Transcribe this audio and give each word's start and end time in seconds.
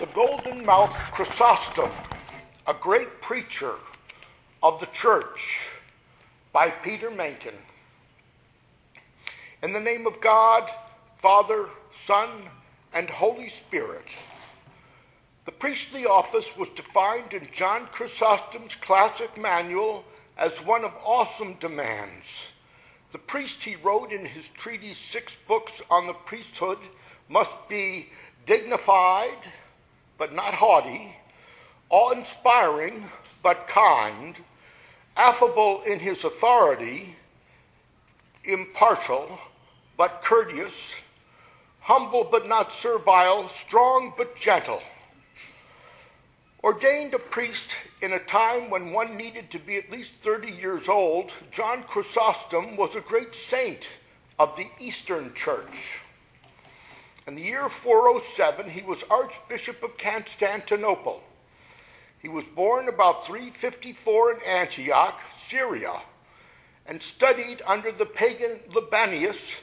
The 0.00 0.06
Golden 0.06 0.64
Mouth 0.64 0.92
Chrysostom, 1.12 1.92
a 2.66 2.74
great 2.74 3.20
preacher 3.20 3.74
of 4.60 4.80
the 4.80 4.86
church, 4.86 5.68
by 6.52 6.70
Peter 6.70 7.12
Mencken. 7.12 7.54
In 9.62 9.72
the 9.72 9.78
name 9.78 10.08
of 10.08 10.20
God, 10.20 10.68
Father, 11.18 11.68
Son, 12.04 12.28
and 12.92 13.08
Holy 13.08 13.48
Spirit. 13.48 14.08
The 15.44 15.52
priestly 15.52 16.06
office 16.06 16.56
was 16.56 16.70
defined 16.70 17.32
in 17.32 17.48
John 17.52 17.86
Chrysostom's 17.92 18.74
classic 18.74 19.38
manual 19.38 20.04
as 20.36 20.60
one 20.64 20.84
of 20.84 20.92
awesome 21.04 21.54
demands. 21.60 22.48
The 23.12 23.18
priest, 23.18 23.62
he 23.62 23.76
wrote 23.76 24.10
in 24.10 24.26
his 24.26 24.48
treatise, 24.48 24.98
Six 24.98 25.36
Books 25.46 25.80
on 25.88 26.08
the 26.08 26.14
Priesthood, 26.14 26.78
must 27.28 27.68
be 27.68 28.08
dignified, 28.44 29.38
but 30.18 30.32
not 30.32 30.54
haughty, 30.54 31.16
awe 31.90 32.10
inspiring, 32.10 33.08
but 33.42 33.66
kind, 33.66 34.36
affable 35.16 35.82
in 35.82 35.98
his 35.98 36.24
authority, 36.24 37.14
impartial, 38.44 39.38
but 39.96 40.22
courteous, 40.22 40.94
humble 41.80 42.24
but 42.24 42.48
not 42.48 42.72
servile, 42.72 43.48
strong 43.48 44.12
but 44.16 44.36
gentle. 44.36 44.82
Ordained 46.62 47.12
a 47.12 47.18
priest 47.18 47.76
in 48.00 48.14
a 48.14 48.18
time 48.18 48.70
when 48.70 48.92
one 48.92 49.16
needed 49.16 49.50
to 49.50 49.58
be 49.58 49.76
at 49.76 49.90
least 49.90 50.12
30 50.22 50.50
years 50.50 50.88
old, 50.88 51.30
John 51.50 51.82
Chrysostom 51.82 52.76
was 52.76 52.96
a 52.96 53.02
great 53.02 53.34
saint 53.34 53.86
of 54.38 54.56
the 54.56 54.66
Eastern 54.80 55.34
Church. 55.34 56.00
In 57.26 57.36
the 57.36 57.42
year 57.42 57.70
407, 57.70 58.68
he 58.68 58.82
was 58.82 59.02
Archbishop 59.04 59.82
of 59.82 59.96
Constantinople. 59.96 61.22
He 62.20 62.28
was 62.28 62.44
born 62.44 62.88
about 62.88 63.26
354 63.26 64.32
in 64.32 64.42
Antioch, 64.42 65.20
Syria, 65.48 66.02
and 66.84 67.02
studied 67.02 67.62
under 67.64 67.90
the 67.92 68.04
pagan 68.04 68.60
Libanius, 68.70 69.56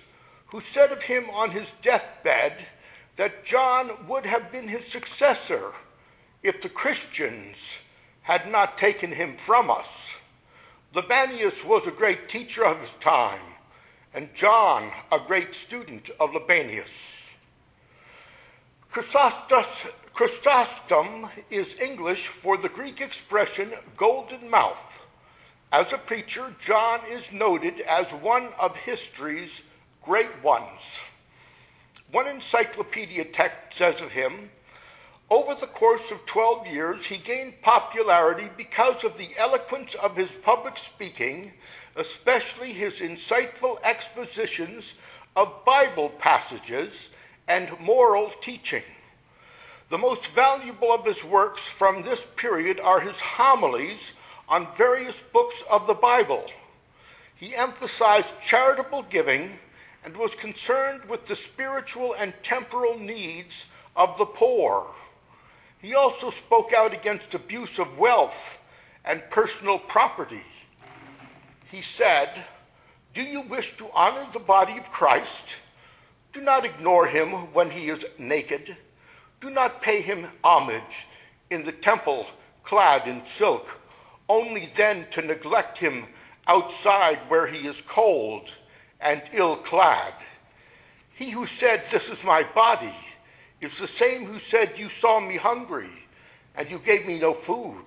who 0.48 0.60
said 0.60 0.92
of 0.92 1.04
him 1.04 1.30
on 1.30 1.52
his 1.52 1.72
deathbed 1.84 2.66
that 3.16 3.46
John 3.46 4.08
would 4.08 4.26
have 4.26 4.52
been 4.52 4.68
his 4.68 4.88
successor 4.88 5.72
if 6.42 6.62
the 6.62 6.70
Christians 6.70 7.78
had 8.24 8.50
not 8.50 8.78
taken 8.78 9.12
him 9.12 9.38
from 9.38 9.70
us. 9.70 10.16
Libanius 10.96 11.64
was 11.64 11.86
a 11.86 11.92
great 11.92 12.28
teacher 12.28 12.66
of 12.66 12.80
his 12.80 12.90
time, 13.00 13.42
and 14.16 14.34
John 14.34 14.92
a 15.12 15.20
great 15.20 15.54
student 15.54 16.10
of 16.20 16.34
Libanius. 16.34 17.21
Chrysostom 18.92 19.80
is 21.50 21.80
English 21.80 22.28
for 22.28 22.58
the 22.58 22.68
Greek 22.68 23.00
expression 23.00 23.72
golden 23.96 24.50
mouth. 24.50 25.02
As 25.72 25.94
a 25.94 25.98
preacher, 25.98 26.54
John 26.60 27.00
is 27.10 27.32
noted 27.32 27.80
as 27.82 28.12
one 28.12 28.50
of 28.60 28.76
history's 28.76 29.62
great 30.04 30.44
ones. 30.44 30.82
One 32.12 32.28
encyclopedia 32.28 33.24
text 33.26 33.78
says 33.78 34.02
of 34.02 34.12
him 34.12 34.50
over 35.30 35.56
the 35.56 35.68
course 35.68 36.12
of 36.12 36.26
12 36.26 36.68
years, 36.68 37.06
he 37.06 37.16
gained 37.16 37.62
popularity 37.62 38.50
because 38.58 39.06
of 39.06 39.16
the 39.18 39.30
eloquence 39.38 39.96
of 39.96 40.18
his 40.18 40.32
public 40.44 40.78
speaking, 40.78 41.54
especially 41.96 42.74
his 42.74 43.00
insightful 43.00 43.78
expositions 43.86 44.96
of 45.38 45.64
Bible 45.64 46.10
passages 46.10 47.08
and 47.52 47.78
moral 47.82 48.32
teaching. 48.40 48.84
The 49.90 49.98
most 49.98 50.26
valuable 50.28 50.94
of 50.94 51.04
his 51.04 51.22
works 51.22 51.60
from 51.60 52.02
this 52.02 52.22
period 52.38 52.80
are 52.80 53.02
his 53.02 53.20
homilies 53.20 54.14
on 54.48 54.74
various 54.78 55.18
books 55.34 55.62
of 55.70 55.86
the 55.86 55.94
Bible. 55.94 56.46
He 57.36 57.54
emphasized 57.54 58.30
charitable 58.42 59.04
giving 59.10 59.60
and 60.06 60.16
was 60.16 60.34
concerned 60.34 61.04
with 61.10 61.26
the 61.26 61.36
spiritual 61.36 62.14
and 62.14 62.34
temporal 62.42 62.98
needs 62.98 63.66
of 63.98 64.18
the 64.18 64.26
poor. 64.26 64.88
He 65.82 65.94
also 65.94 66.30
spoke 66.30 66.72
out 66.72 66.94
against 66.94 67.34
abuse 67.34 67.80
of 67.80 67.98
wealth 67.98 68.60
and 69.04 69.22
personal 69.30 69.78
property. 69.78 70.46
He 71.70 71.82
said, 71.82 72.30
Do 73.14 73.22
you 73.22 73.42
wish 73.42 73.76
to 73.76 73.92
honor 73.94 74.26
the 74.32 74.40
body 74.40 74.78
of 74.78 74.90
Christ? 74.90 75.56
Do 76.34 76.42
not 76.42 76.66
ignore 76.66 77.08
him 77.08 77.54
when 77.54 77.70
he 77.70 77.90
is 77.90 78.06
naked. 78.18 78.76
Do 79.42 79.50
not 79.50 79.82
pay 79.82 80.02
him 80.02 80.28
homage 80.44 81.08
in 81.50 81.66
the 81.66 81.72
temple 81.72 82.28
clad 82.64 83.08
in 83.08 83.26
silk, 83.26 83.80
only 84.30 84.72
then 84.76 85.08
to 85.12 85.22
neglect 85.22 85.78
him 85.78 86.06
outside 86.48 87.20
where 87.28 87.48
he 87.48 87.68
is 87.68 87.82
cold 87.82 88.50
and 89.02 89.22
ill 89.34 89.58
clad. 89.58 90.14
He 91.14 91.30
who 91.32 91.46
said, 91.46 91.84
This 91.92 92.10
is 92.10 92.24
my 92.24 92.44
body, 92.44 92.96
is 93.60 93.78
the 93.78 93.88
same 93.88 94.26
who 94.26 94.40
said, 94.40 94.80
You 94.80 94.90
saw 94.90 95.20
me 95.20 95.38
hungry, 95.38 95.92
and 96.56 96.70
you 96.70 96.80
gave 96.80 97.06
me 97.06 97.20
no 97.20 97.34
food. 97.34 97.86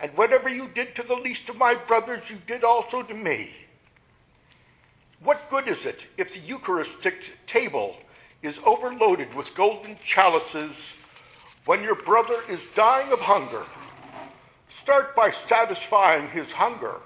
And 0.00 0.10
whatever 0.16 0.48
you 0.48 0.68
did 0.68 0.94
to 0.96 1.02
the 1.02 1.14
least 1.14 1.48
of 1.48 1.56
my 1.56 1.74
brothers, 1.74 2.30
you 2.30 2.38
did 2.46 2.64
also 2.64 3.02
to 3.02 3.14
me. 3.14 3.50
What 5.24 5.48
good 5.50 5.68
is 5.68 5.86
it 5.86 6.06
if 6.16 6.34
the 6.34 6.40
Eucharistic 6.40 7.46
table 7.46 7.96
is 8.42 8.58
overloaded 8.64 9.32
with 9.34 9.54
golden 9.54 9.96
chalices 10.04 10.94
when 11.64 11.84
your 11.84 11.94
brother 11.94 12.38
is 12.48 12.66
dying 12.74 13.12
of 13.12 13.20
hunger? 13.20 13.62
Start 14.68 15.14
by 15.14 15.30
satisfying 15.30 16.28
his 16.30 16.50
hunger, 16.50 16.96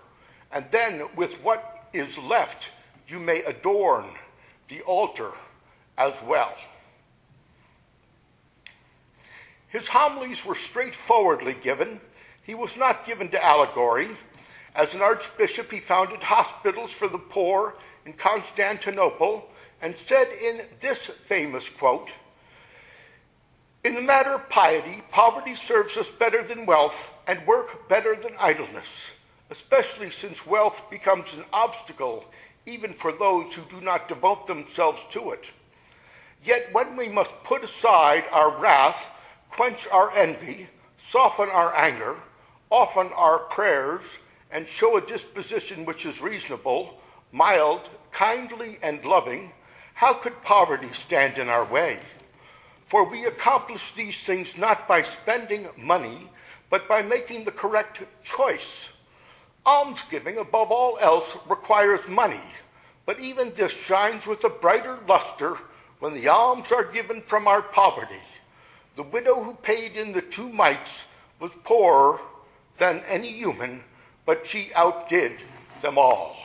and 0.51 0.65
then 0.71 1.03
with 1.15 1.35
what 1.43 1.89
is 1.93 2.17
left, 2.17 2.71
you 3.07 3.19
may 3.19 3.43
adorn 3.43 4.07
the 4.69 4.81
altar 4.83 5.33
as 5.99 6.15
well. 6.27 6.55
His 9.69 9.89
homilies 9.89 10.43
were 10.43 10.55
straightforwardly 10.55 11.53
given. 11.53 12.01
He 12.45 12.55
was 12.55 12.79
not 12.79 13.05
given 13.05 13.29
to 13.31 13.45
allegory. 13.45 14.09
As 14.77 14.93
an 14.93 15.01
archbishop, 15.01 15.73
he 15.73 15.81
founded 15.81 16.23
hospitals 16.23 16.91
for 16.93 17.09
the 17.09 17.17
poor 17.17 17.75
in 18.05 18.13
Constantinople 18.13 19.49
and 19.81 19.97
said 19.97 20.29
in 20.29 20.67
this 20.81 21.07
famous 21.25 21.67
quote 21.71 22.11
In 23.83 23.95
the 23.95 24.03
matter 24.03 24.35
of 24.35 24.51
piety, 24.51 25.03
poverty 25.11 25.55
serves 25.55 25.97
us 25.97 26.11
better 26.11 26.43
than 26.43 26.67
wealth, 26.67 27.11
and 27.27 27.47
work 27.47 27.89
better 27.89 28.15
than 28.15 28.37
idleness, 28.39 29.13
especially 29.49 30.11
since 30.11 30.47
wealth 30.47 30.83
becomes 30.91 31.33
an 31.33 31.47
obstacle 31.55 32.27
even 32.67 32.93
for 32.93 33.13
those 33.13 33.55
who 33.55 33.63
do 33.71 33.81
not 33.81 34.09
devote 34.09 34.47
themselves 34.47 35.01
to 35.09 35.31
it. 35.31 35.47
Yet 36.45 36.69
when 36.73 36.97
we 36.97 37.09
must 37.09 37.31
put 37.45 37.65
aside 37.65 38.25
our 38.31 38.51
wrath 38.59 39.09
quench 39.51 39.89
our 39.89 40.11
envy, 40.13 40.69
soften 40.99 41.49
our 41.49 41.75
anger, 41.75 42.17
often 42.71 43.11
our 43.15 43.39
prayers, 43.39 44.03
and 44.51 44.69
show 44.69 44.97
a 44.97 45.07
disposition 45.07 45.85
which 45.85 46.07
is 46.07 46.21
reasonable, 46.21 47.01
mild, 47.33 47.91
kindly, 48.13 48.79
and 48.83 49.05
loving, 49.05 49.53
how 49.95 50.15
could 50.15 50.43
poverty 50.43 50.93
stand 50.93 51.39
in 51.39 51.49
our 51.49 51.65
way? 51.65 51.99
For 52.87 53.05
we 53.05 53.25
accomplish 53.25 53.93
these 53.93 54.17
things 54.23 54.57
not 54.57 54.87
by 54.87 55.03
spending 55.03 55.69
money, 55.77 56.31
but 56.71 56.89
by 56.89 57.03
making 57.03 57.45
the 57.45 57.51
correct 57.51 58.03
choice. 58.23 58.89
Almsgiving, 59.65 60.39
above 60.39 60.71
all 60.71 60.97
else, 61.01 61.37
requires 61.49 62.07
money, 62.07 62.41
but 63.05 63.19
even 63.19 63.53
this 63.55 63.73
shines 63.73 64.27
with 64.27 64.45
a 64.45 64.49
brighter 64.49 64.99
luster 65.09 65.57
when 65.99 66.15
the 66.15 66.29
alms 66.29 66.71
are 66.71 66.85
given 66.85 67.21
from 67.23 67.49
our 67.49 67.63
poverty. 67.63 68.23
The 68.97 69.03
widow 69.03 69.43
who 69.43 69.55
paid 69.55 69.97
in 69.97 70.13
the 70.13 70.23
two 70.23 70.49
mites 70.49 71.05
was 71.41 71.51
poorer 71.65 72.21
than 72.79 73.03
any 73.09 73.33
human, 73.33 73.83
but 74.27 74.47
she 74.47 74.73
outdid 74.75 75.43
them 75.81 75.97
all. 75.97 76.37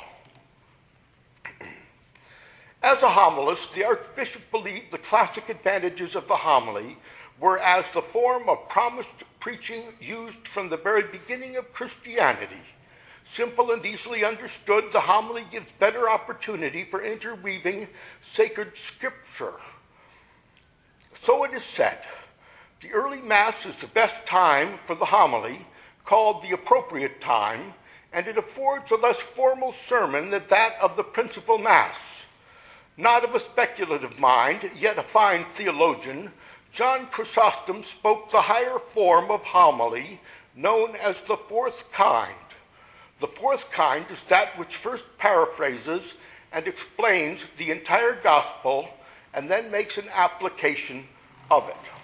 As 2.84 3.04
a 3.04 3.10
homilist, 3.10 3.74
the 3.74 3.84
Archbishop 3.84 4.50
believed 4.50 4.92
the 4.92 4.98
classic 4.98 5.50
advantages 5.50 6.16
of 6.16 6.28
the 6.28 6.36
homily 6.36 6.98
were 7.40 7.60
as 7.60 7.90
the 7.92 8.02
form 8.02 8.48
of 8.50 8.70
promised 8.70 9.24
preaching 9.40 9.84
used 10.00 10.48
from 10.48 10.70
the 10.70 10.78
very 10.78 11.04
beginning 11.04 11.58
of 11.58 11.74
Christianity. 11.74 12.62
Simple 13.24 13.72
and 13.72 13.86
easily 13.86 14.24
understood, 14.24 14.92
the 14.92 15.00
homily 15.00 15.46
gives 15.52 15.72
better 15.74 16.10
opportunity 16.10 16.84
for 16.84 17.04
interweaving 17.04 17.88
sacred 18.22 18.76
scripture. 18.76 19.54
So 21.14 21.44
it 21.44 21.54
is 21.54 21.64
said 21.64 22.00
the 22.82 22.92
early 22.92 23.22
Mass 23.22 23.66
is 23.68 23.76
the 23.76 23.88
best 23.88 24.26
time 24.26 24.80
for 24.86 24.96
the 24.96 25.06
homily, 25.06 25.66
called 26.06 26.42
the 26.42 26.52
appropriate 26.52 27.22
time, 27.22 27.74
and 28.14 28.28
it 28.28 28.38
affords 28.38 28.92
a 28.92 28.96
less 28.96 29.20
formal 29.20 29.72
sermon 29.72 30.30
than 30.30 30.44
that 30.48 30.76
of 30.82 30.96
the 30.96 31.04
principal 31.04 31.58
Mass. 31.58 32.26
Not 32.98 33.24
of 33.24 33.34
a 33.34 33.40
speculative 33.40 34.20
mind, 34.20 34.70
yet 34.78 34.98
a 34.98 35.04
fine 35.04 35.46
theologian, 35.46 36.32
John 36.72 37.08
Chrysostom 37.08 37.84
spoke 37.84 38.32
the 38.32 38.42
higher 38.42 38.80
form 38.80 39.32
of 39.32 39.44
homily 39.44 40.20
known 40.56 40.96
as 40.96 41.22
the 41.22 41.38
fourth 41.38 41.92
kind. 41.92 42.36
The 43.20 43.28
fourth 43.28 43.72
kind 43.72 44.06
is 44.10 44.24
that 44.24 44.58
which 44.58 44.76
first 44.76 45.06
paraphrases 45.18 46.16
and 46.52 46.68
explains 46.68 47.46
the 47.58 47.72
entire 47.72 48.16
gospel 48.22 48.90
and 49.34 49.50
then 49.50 49.72
makes 49.72 49.98
an 49.98 50.08
application 50.14 51.06
of 51.50 51.70
it. 51.70 52.01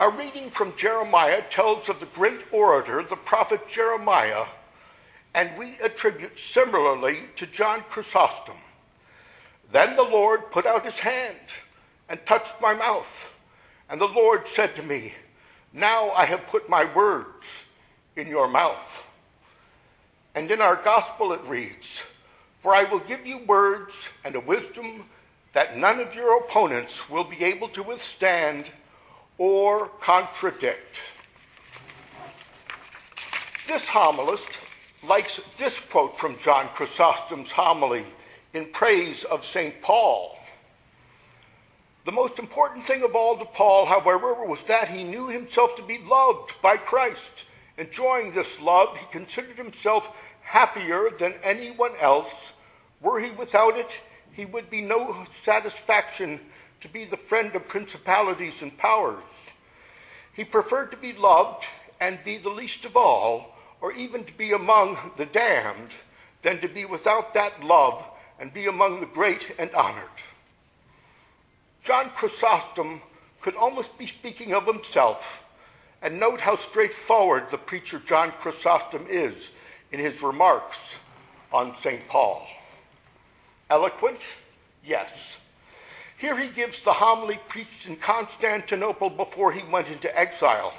Our 0.00 0.10
reading 0.10 0.50
from 0.50 0.74
Jeremiah 0.76 1.42
tells 1.50 1.88
of 1.88 2.00
the 2.00 2.06
great 2.06 2.40
orator, 2.50 3.00
the 3.04 3.14
prophet 3.14 3.68
Jeremiah, 3.68 4.44
and 5.34 5.56
we 5.56 5.78
attribute 5.78 6.36
similarly 6.36 7.20
to 7.36 7.46
John 7.46 7.84
Chrysostom. 7.88 8.56
Then 9.70 9.94
the 9.94 10.02
Lord 10.02 10.50
put 10.50 10.66
out 10.66 10.84
his 10.84 10.98
hand 10.98 11.38
and 12.08 12.18
touched 12.26 12.60
my 12.60 12.74
mouth. 12.74 13.32
And 13.88 14.00
the 14.00 14.08
Lord 14.08 14.48
said 14.48 14.74
to 14.76 14.82
me, 14.82 15.14
Now 15.72 16.10
I 16.10 16.24
have 16.24 16.48
put 16.48 16.68
my 16.68 16.92
words 16.92 17.46
in 18.16 18.26
your 18.26 18.48
mouth. 18.48 19.04
And 20.34 20.50
in 20.50 20.60
our 20.60 20.76
gospel 20.76 21.32
it 21.32 21.40
reads, 21.44 22.02
For 22.62 22.74
I 22.74 22.82
will 22.82 22.98
give 22.98 23.24
you 23.24 23.44
words 23.46 24.08
and 24.24 24.34
a 24.34 24.40
wisdom 24.40 25.04
that 25.52 25.76
none 25.76 26.00
of 26.00 26.16
your 26.16 26.38
opponents 26.38 27.08
will 27.08 27.24
be 27.24 27.44
able 27.44 27.68
to 27.68 27.82
withstand 27.84 28.66
or 29.38 29.88
contradict. 30.00 31.00
This 33.66 33.86
homilist 33.86 34.58
likes 35.02 35.40
this 35.56 35.80
quote 35.80 36.16
from 36.16 36.38
John 36.38 36.68
Chrysostom's 36.68 37.50
homily 37.50 38.04
in 38.52 38.66
praise 38.66 39.24
of 39.24 39.44
St. 39.44 39.80
Paul. 39.82 40.38
The 42.04 42.12
most 42.12 42.38
important 42.38 42.84
thing 42.84 43.02
of 43.02 43.14
all 43.14 43.38
to 43.38 43.44
Paul, 43.46 43.86
however, 43.86 44.34
was 44.44 44.62
that 44.64 44.88
he 44.88 45.04
knew 45.04 45.28
himself 45.28 45.74
to 45.76 45.82
be 45.82 45.98
loved 45.98 46.52
by 46.62 46.76
Christ. 46.76 47.44
Enjoying 47.78 48.32
this 48.32 48.60
love, 48.60 48.96
he 48.98 49.06
considered 49.10 49.56
himself 49.56 50.14
happier 50.42 51.10
than 51.18 51.34
anyone 51.42 51.92
else. 51.98 52.52
Were 53.00 53.18
he 53.18 53.30
without 53.30 53.78
it, 53.78 53.90
he 54.32 54.44
would 54.44 54.68
be 54.68 54.82
no 54.82 55.24
satisfaction 55.42 56.40
to 56.84 56.88
be 56.90 57.06
the 57.06 57.16
friend 57.16 57.56
of 57.56 57.66
principalities 57.66 58.60
and 58.60 58.76
powers. 58.76 59.24
He 60.34 60.44
preferred 60.44 60.90
to 60.90 60.98
be 60.98 61.14
loved 61.14 61.64
and 61.98 62.22
be 62.26 62.36
the 62.36 62.50
least 62.50 62.84
of 62.84 62.94
all, 62.94 63.56
or 63.80 63.92
even 63.92 64.22
to 64.24 64.32
be 64.34 64.52
among 64.52 65.12
the 65.16 65.24
damned, 65.24 65.92
than 66.42 66.60
to 66.60 66.68
be 66.68 66.84
without 66.84 67.32
that 67.32 67.64
love 67.64 68.04
and 68.38 68.52
be 68.52 68.66
among 68.66 69.00
the 69.00 69.06
great 69.06 69.54
and 69.58 69.74
honored. 69.74 70.04
John 71.82 72.10
Chrysostom 72.10 73.00
could 73.40 73.56
almost 73.56 73.96
be 73.96 74.06
speaking 74.06 74.52
of 74.52 74.66
himself. 74.66 75.42
And 76.02 76.20
note 76.20 76.40
how 76.40 76.54
straightforward 76.54 77.48
the 77.48 77.56
preacher 77.56 77.98
John 77.98 78.30
Chrysostom 78.32 79.06
is 79.08 79.48
in 79.90 80.00
his 80.00 80.20
remarks 80.20 80.78
on 81.50 81.74
St. 81.76 82.06
Paul. 82.08 82.46
Eloquent? 83.70 84.20
Yes. 84.84 85.38
Here 86.16 86.36
he 86.36 86.48
gives 86.48 86.80
the 86.82 86.92
homily 86.92 87.38
preached 87.48 87.86
in 87.86 87.96
Constantinople 87.96 89.10
before 89.10 89.52
he 89.52 89.62
went 89.62 89.88
into 89.88 90.18
exile. 90.18 90.72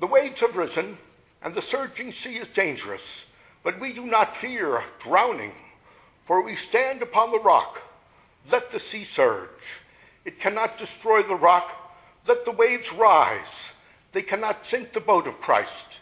The 0.00 0.06
waves 0.06 0.40
have 0.40 0.56
risen, 0.56 0.98
and 1.42 1.54
the 1.54 1.62
surging 1.62 2.12
sea 2.12 2.36
is 2.36 2.48
dangerous, 2.48 3.24
but 3.62 3.80
we 3.80 3.92
do 3.92 4.04
not 4.04 4.36
fear 4.36 4.82
drowning, 4.98 5.52
for 6.24 6.40
we 6.40 6.54
stand 6.54 7.02
upon 7.02 7.30
the 7.30 7.40
rock 7.40 7.82
let 8.50 8.70
the 8.70 8.80
sea 8.80 9.04
surge. 9.04 9.80
It 10.24 10.40
cannot 10.40 10.78
destroy 10.78 11.22
the 11.22 11.34
rock. 11.34 11.70
Let 12.26 12.44
the 12.44 12.52
waves 12.52 12.92
rise. 12.92 13.72
They 14.12 14.22
cannot 14.22 14.64
sink 14.64 14.92
the 14.92 15.00
boat 15.00 15.26
of 15.26 15.40
Christ. 15.40 16.00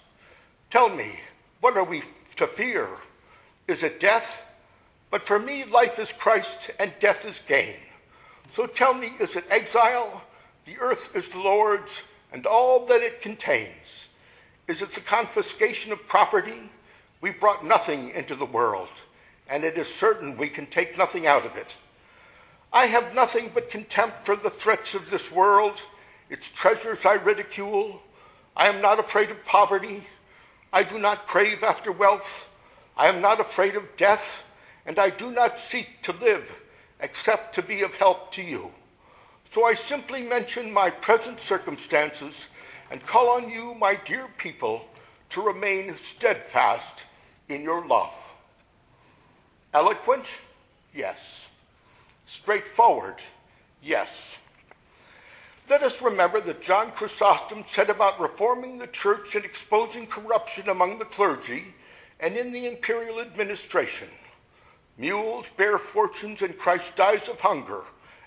Tell 0.71 0.89
me, 0.89 1.21
what 1.61 1.77
are 1.77 1.85
we 1.85 2.03
to 2.37 2.47
fear? 2.47 2.89
Is 3.67 3.83
it 3.83 4.01
death? 4.01 4.43
But 5.11 5.27
for 5.27 5.39
me, 5.39 5.65
life 5.65 5.99
is 5.99 6.13
Christ 6.13 6.71
and 6.79 6.93
death 7.01 7.25
is 7.25 7.41
gain. 7.47 7.77
So 8.53 8.67
tell 8.67 8.95
me, 8.95 9.13
is 9.21 9.37
it 9.37 9.45
exile? 9.51 10.23
The 10.65 10.79
earth 10.79 11.15
is 11.15 11.29
the 11.29 11.41
Lord's 11.41 12.03
and 12.33 12.47
all 12.47 12.85
that 12.87 13.03
it 13.03 13.21
contains. 13.21 14.09
Is 14.67 14.83
it 14.83 14.91
the 14.91 15.01
confiscation 15.01 15.93
of 15.93 16.07
property? 16.07 16.71
We 17.21 17.31
brought 17.31 17.65
nothing 17.65 18.11
into 18.11 18.35
the 18.35 18.45
world, 18.45 18.89
and 19.49 19.65
it 19.65 19.79
is 19.79 19.93
certain 19.93 20.37
we 20.37 20.49
can 20.49 20.67
take 20.67 20.99
nothing 20.99 21.27
out 21.27 21.47
of 21.47 21.57
it. 21.57 21.77
I 22.73 22.87
have 22.87 23.15
nothing 23.15 23.51
but 23.55 23.71
contempt 23.71 24.27
for 24.27 24.37
the 24.37 24.51
threats 24.51 24.95
of 24.95 25.11
this 25.11 25.31
world. 25.31 25.81
Its 26.31 26.49
treasures 26.49 27.05
I 27.05 27.15
ridicule. 27.15 28.01
I 28.57 28.69
am 28.69 28.81
not 28.81 28.99
afraid 28.99 29.31
of 29.31 29.45
poverty. 29.45 30.07
I 30.73 30.83
do 30.83 30.99
not 30.99 31.27
crave 31.27 31.63
after 31.63 31.93
wealth. 31.93 32.49
I 32.97 33.09
am 33.09 33.21
not 33.21 33.41
afraid 33.41 33.77
of 33.77 33.97
death, 33.97 34.44
and 34.87 34.99
I 34.99 35.11
do 35.11 35.31
not 35.31 35.59
seek 35.59 36.03
to 36.03 36.13
live 36.13 36.55
except 37.01 37.55
to 37.55 37.63
be 37.63 37.83
of 37.83 37.95
help 37.95 38.33
to 38.33 38.43
you. 38.43 38.73
So 39.51 39.65
I 39.65 39.75
simply 39.75 40.23
mention 40.23 40.73
my 40.73 40.91
present 40.91 41.39
circumstances 41.41 42.47
and 42.91 43.05
call 43.07 43.29
on 43.29 43.51
you, 43.51 43.75
my 43.75 43.99
dear 44.05 44.29
people, 44.37 44.87
to 45.31 45.43
remain 45.43 45.97
steadfast 45.97 47.05
in 47.49 47.63
your 47.63 47.87
love. 47.87 48.13
Eloquent? 49.73 50.25
Yes. 50.95 51.19
Straightforward? 52.27 53.17
Yes. 53.83 54.39
Let 55.69 55.83
us 55.83 56.03
remember 56.03 56.41
that 56.43 56.63
John 56.63 56.91
Chrysostom 56.91 57.65
said 57.69 57.91
about 57.91 58.21
reforming 58.21 58.79
the 58.79 58.87
church 58.87 59.35
and 59.35 59.45
exposing 59.45 60.07
corruption 60.07 60.69
among 60.69 60.99
the 60.99 61.07
clergy 61.07 61.75
and 62.21 62.37
in 62.37 62.53
the 62.53 62.67
imperial 62.67 63.21
administration. 63.21 64.09
Mules 64.97 65.47
bear 65.57 65.79
fortunes 65.79 66.43
and 66.43 66.57
Christ 66.57 66.95
dies 66.97 67.29
of 67.29 67.41
hunger. 67.41 67.83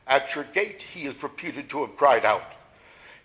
At 0.06 0.36
your 0.36 0.46
gate, 0.46 0.82
he 0.82 1.06
is 1.06 1.22
reputed 1.24 1.70
to 1.70 1.82
have 1.86 1.98
cried 1.98 2.26
out. 2.26 2.54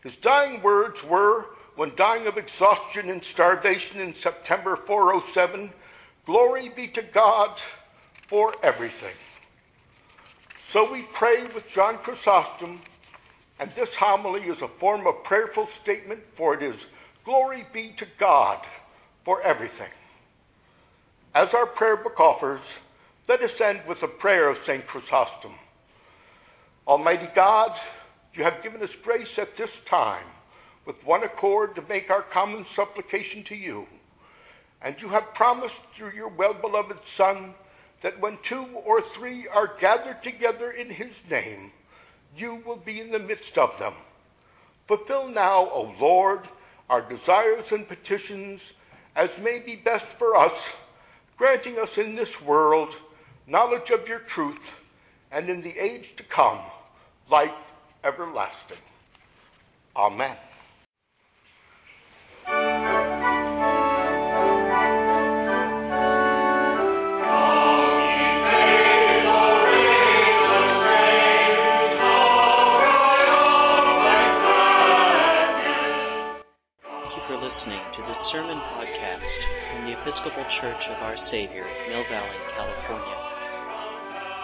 His 0.03 0.17
dying 0.17 0.63
words 0.63 1.05
were, 1.05 1.47
when 1.77 1.95
dying 1.97 2.27
of 2.27 2.39
exhaustion 2.39 3.09
and 3.09 3.25
starvation 3.25 4.01
in 4.01 4.15
September 4.15 4.77
407, 4.77 5.73
Glory 6.25 6.69
be 6.69 6.87
to 6.89 7.03
God 7.03 7.61
for 8.29 8.55
everything. 8.63 9.15
So 10.69 10.91
we 10.91 11.03
pray 11.13 11.45
with 11.55 11.69
John 11.69 11.99
Chrysostom, 11.99 12.81
and 13.59 13.73
this 13.75 13.97
homily 13.97 14.43
is 14.43 14.63
a 14.63 14.69
form 14.69 15.07
of 15.07 15.25
prayerful 15.25 15.67
statement, 15.67 16.23
for 16.35 16.55
it 16.55 16.63
is 16.63 16.87
glory 17.25 17.67
be 17.73 17.93
to 17.97 18.07
God 18.19 18.65
for 19.25 19.43
everything. 19.43 19.91
As 21.35 21.55
our 21.55 21.67
prayer 21.67 21.97
book 21.97 22.21
offers, 22.21 22.61
let 23.29 23.41
us 23.43 23.61
end 23.61 23.83
with 23.87 24.03
a 24.03 24.09
prayer 24.09 24.49
of 24.49 24.59
St. 24.59 24.85
Chrysostom. 24.87 25.53
Almighty 26.89 27.29
God, 27.35 27.79
you 28.35 28.43
have 28.43 28.63
given 28.63 28.83
us 28.83 28.97
grace 28.97 29.39
at 29.39 29.55
this 29.55 29.81
time 29.81 30.25
with 30.85 31.05
one 31.07 31.23
accord 31.23 31.77
to 31.77 31.85
make 31.89 32.11
our 32.11 32.23
common 32.23 32.67
supplication 32.67 33.45
to 33.45 33.55
you. 33.55 33.87
And 34.81 35.01
you 35.01 35.09
have 35.09 35.35
promised 35.35 35.81
through 35.95 36.11
your 36.11 36.29
well 36.29 36.55
beloved 36.55 37.07
Son 37.07 37.55
that 38.01 38.19
when 38.21 38.39
two 38.43 38.67
or 38.85 39.01
three 39.01 39.47
are 39.47 39.77
gathered 39.79 40.23
together 40.25 40.73
in 40.73 40.91
his 40.91 41.15
name, 41.31 41.71
you 42.37 42.57
will 42.67 42.79
be 42.79 43.01
in 43.01 43.13
the 43.13 43.21
midst 43.21 43.57
of 43.57 43.79
them. 43.79 43.95
Fulfill 44.89 45.29
now, 45.29 45.71
O 45.71 45.95
Lord, 46.01 46.41
our 46.91 47.01
desires 47.01 47.71
and 47.71 47.87
petitions 47.87 48.73
as 49.15 49.39
may 49.39 49.61
be 49.61 49.77
best 49.77 50.07
for 50.07 50.37
us, 50.37 50.73
granting 51.37 51.79
us 51.79 51.99
in 51.99 52.17
this 52.17 52.41
world 52.41 52.97
knowledge 53.53 53.91
of 53.91 54.09
your 54.09 54.21
truth, 54.21 54.81
and 55.31 55.51
in 55.51 55.61
the 55.61 55.79
age 55.79 56.17
to 56.17 56.23
come, 56.23 56.59
life 57.31 57.53
everlasting. 58.03 58.79
Amen. 59.95 60.37
Listening 77.43 77.81
to 77.93 78.01
this 78.03 78.19
sermon 78.19 78.59
podcast 78.73 79.37
from 79.71 79.85
the 79.85 79.93
Episcopal 80.01 80.45
Church 80.45 80.89
of 80.89 80.97
Our 81.03 81.19
Savior, 81.19 81.67
Mill 81.89 82.05
Valley, 82.05 82.31
California. 82.49 83.32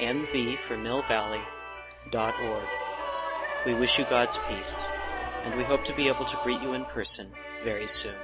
M 0.00 0.26
V 0.26 0.56
for 0.56 0.76
Mill 0.76 1.02
Valley 1.02 1.40
dot 2.10 2.34
org. 2.40 2.68
We 3.64 3.72
wish 3.72 3.98
you 3.98 4.04
God's 4.04 4.38
peace, 4.48 4.88
and 5.44 5.54
we 5.54 5.64
hope 5.64 5.84
to 5.84 5.94
be 5.94 6.08
able 6.08 6.26
to 6.26 6.38
greet 6.42 6.60
you 6.60 6.74
in 6.74 6.84
person 6.84 7.30
very 7.64 7.86
soon. 7.86 8.14